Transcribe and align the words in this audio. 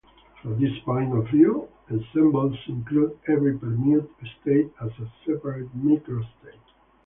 From 0.41 0.59
this 0.59 0.75
point 0.79 1.15
of 1.15 1.27
view, 1.27 1.67
ensembles 1.91 2.57
include 2.67 3.19
every 3.27 3.55
permuted 3.55 4.09
state 4.41 4.73
as 4.81 4.89
a 4.99 5.07
separate 5.27 5.67
microstate. 5.77 6.57